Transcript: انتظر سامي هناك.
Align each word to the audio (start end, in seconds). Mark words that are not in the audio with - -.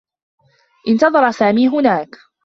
انتظر 0.87 1.31
سامي 1.31 1.67
هناك. 1.69 2.09